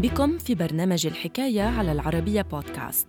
[0.00, 3.06] بكم في برنامج الحكاية على العربية بودكاست.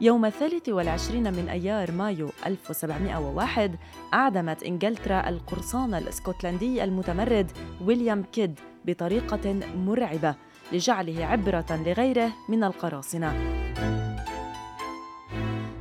[0.00, 3.76] يوم الثالث والعشرين من أيار مايو 1701
[4.14, 7.50] أعدمت إنجلترا القرصان الإسكتلندي المتمرد
[7.84, 10.34] ويليام كيد بطريقة مرعبة
[10.72, 13.34] لجعله عبرة لغيره من القراصنة.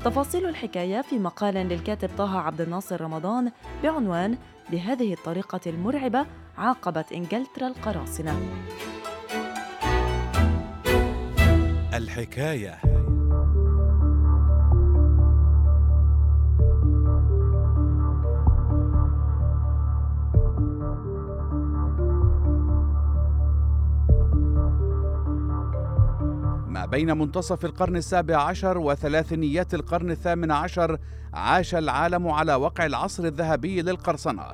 [0.08, 3.52] تفاصيل الحكاية في مقال للكاتب طه عبد الناصر رمضان
[3.84, 4.38] بعنوان
[4.72, 6.26] بهذه الطريقة المرعبة
[6.58, 8.40] عاقبت إنجلترا القراصنة
[11.94, 12.97] الحكاية.
[26.92, 30.98] بين منتصف القرن السابع عشر وثلاثينيات القرن الثامن عشر
[31.34, 34.46] عاش العالم على وقع العصر الذهبي للقرصنة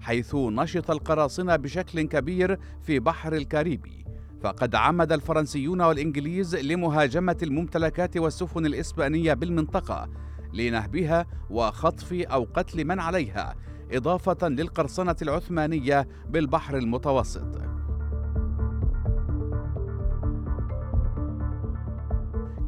[0.00, 4.04] حيث نشط القراصنة بشكل كبير في بحر الكاريبي.
[4.42, 10.08] فقد عمد الفرنسيون والإنجليز لمهاجمة الممتلكات والسفن الإسبانية بالمنطقة
[10.52, 13.54] لنهبها وخطف أو قتل من عليها
[13.92, 17.63] إضافة للقرصنة العثمانية بالبحر المتوسط.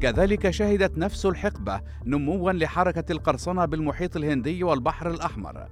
[0.01, 5.67] كذلك شهدت نفس الحقبة نموا لحركة القرصنة بالمحيط الهندي والبحر الأحمر.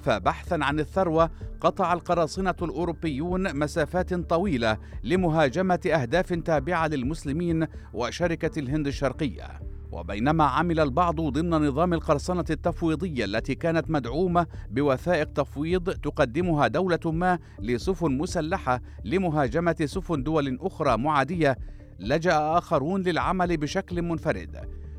[0.00, 1.30] فبحثا عن الثروة
[1.60, 9.60] قطع القراصنة الأوروبيون مسافات طويلة لمهاجمة أهداف تابعة للمسلمين وشركة الهند الشرقية.
[9.92, 17.38] وبينما عمل البعض ضمن نظام القرصنة التفويضية التي كانت مدعومة بوثائق تفويض تقدمها دولة ما
[17.58, 21.58] لسفن مسلحة لمهاجمة سفن دول أخرى معادية
[21.98, 24.56] لجأ آخرون للعمل بشكل منفرد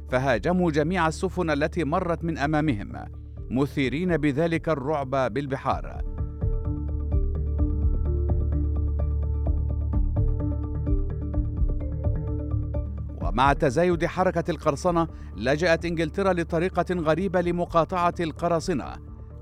[0.10, 2.94] فهاجموا جميع السفن التي مرت من أمامهم
[3.50, 6.02] مثيرين بذلك الرعب بالبحار.
[13.22, 18.94] ومع تزايد حركة القرصنة لجأت إنجلترا لطريقة غريبة لمقاطعة القراصنة.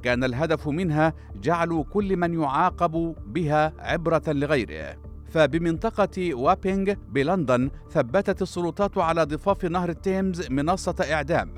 [0.04, 5.13] كان الهدف منها جعل كل من يعاقب بها عبرة لغيره.
[5.34, 11.54] فبمنطقة وابينغ بلندن ثبتت السلطات على ضفاف نهر التيمز منصة إعدام.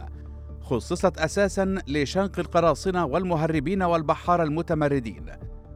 [0.62, 5.25] خصصت أساسا لشنق القراصنة والمهربين والبحارة المتمردين.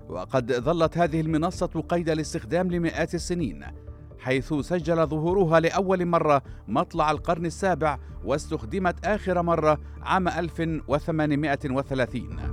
[0.10, 3.66] وقد ظلت هذه المنصة قيد الاستخدام لمئات السنين
[4.20, 12.49] حيث سجل ظهورها لأول مرة مطلع القرن السابع واستخدمت آخر مرة عام 1830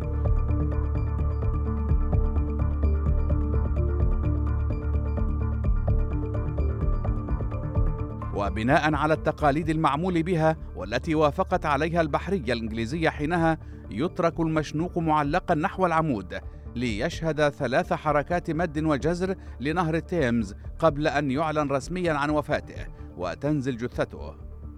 [8.36, 13.58] وبناء على التقاليد المعمول بها والتي وافقت عليها البحرية الإنجليزية حينها
[13.91, 16.41] يترك المشنوق معلقا نحو العمود
[16.74, 22.86] ليشهد ثلاث حركات مد وجزر لنهر التيمز قبل أن يعلن رسميا عن وفاته
[23.16, 24.34] وتنزل جثته.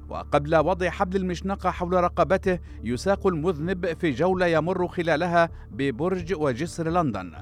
[0.09, 7.33] وقبل وضع حبل المشنقة حول رقبته يساق المذنب في جولة يمر خلالها ببرج وجسر لندن.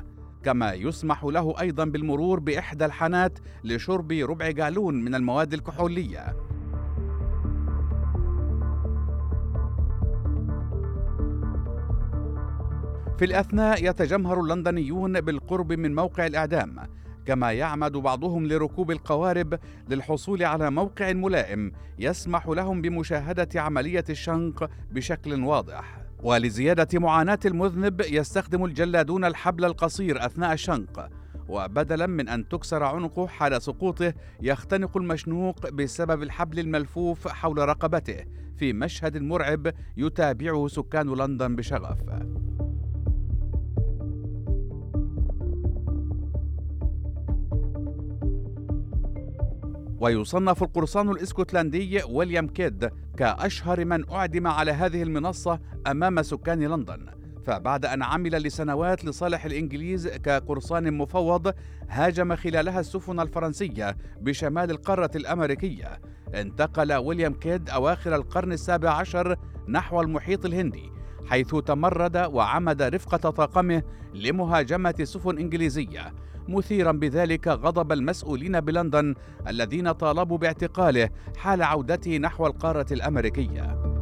[0.44, 6.36] كما يسمح له أيضا بالمرور بإحدى الحانات لشرب ربع جالون من المواد الكحولية.
[13.18, 16.76] في الأثناء يتجمهر اللندنيون بالقرب من موقع الإعدام
[17.26, 19.58] كما يعمد بعضهم لركوب القوارب
[19.88, 26.05] للحصول على موقع ملائم يسمح لهم بمشاهدة عملية الشنق بشكل واضح.
[26.22, 31.08] ولزيادة معاناة المذنب يستخدم الجلادون الحبل القصير أثناء الشنق
[31.48, 38.24] وبدلا من أن تكسر عنقه حال سقوطه يختنق المشنوق بسبب الحبل الملفوف حول رقبته
[38.56, 41.98] في مشهد مرعب يتابعه سكان لندن بشغف.
[50.00, 57.06] ويصنف القرصان الإسكتلندي ويليام كيد كأشهر من أعدم على هذه المنصة أمام سكان لندن.
[57.46, 61.54] فبعد أن عمل لسنوات لصالح الإنجليز كقرصان مفوض
[61.88, 66.00] هاجم خلالها السفن الفرنسية بشمال القارة الأمريكية.
[66.34, 69.36] انتقل ويليام كيد أواخر القرن السابع عشر
[69.68, 70.95] نحو المحيط الهندي.
[71.26, 73.82] حيث تمرد وعمد رفقة طاقمه
[74.14, 76.14] لمهاجمة سفن إنجليزية
[76.48, 79.14] مثيرا بذلك غضب المسؤولين بلندن
[79.48, 83.96] الذين طالبوا باعتقاله حال عودته نحو القارة الأمريكية.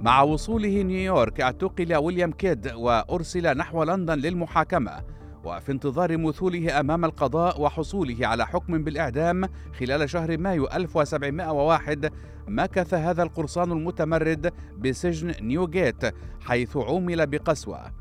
[0.00, 5.02] مع وصوله نيويورك اعتقل ويليام كيد وأرسل نحو لندن للمحاكمة
[5.44, 9.48] وفي انتظار مثوله أمام القضاء وحصوله على حكم بالإعدام
[9.78, 12.12] خلال شهر مايو 1701
[12.48, 16.04] مكث هذا القرصان المتمرد بسجن نيوغيت
[16.40, 17.92] حيث عومل بقسوة.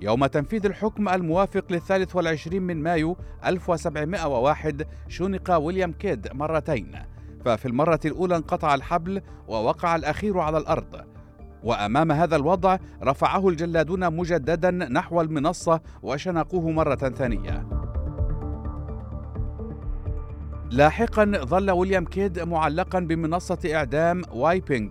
[0.00, 3.16] يوم تنفيذ الحكم الموافق للثالث والعشرين من مايو
[3.46, 6.92] 1701 شنق ويليام كيد مرتين.
[7.44, 11.17] ففي المرة الأولى انقطع الحبل ووقع الأخير على الأرض.
[11.64, 17.68] وأمام هذا الوضع رفعه الجلادون مجددا نحو المنصة وشنقوه مرة ثانية.
[20.70, 24.88] لاحقا ظل ويليام كيد معلقا بمنصة إعدام وابينغ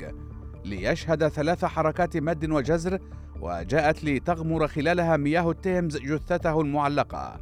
[0.65, 2.99] ليشهد ثلاث حركات مد وجزر
[3.41, 7.39] وجاءت لتغمر خلالها مياه التيمز جثته المعلقة.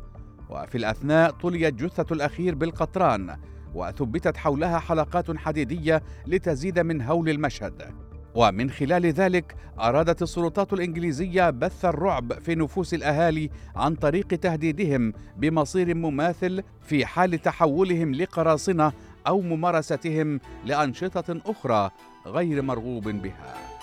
[0.50, 3.38] وفي الأثناء طليت جثة الأخير بالقطران
[3.74, 8.05] وثبتت حولها حلقات حديدية لتزيد من هول المشهد.
[8.36, 15.96] ومن خلال ذلك أرادت السلطات الإنجليزية بث الرعب في نفوس الأهالي عن طريق تهديدهم بمصير
[15.96, 18.92] مماثل في حال تحولهم لقراصنة
[19.28, 21.92] أو ممارستهم لأنشطة أخرى
[22.26, 23.75] غير مرغوب بها.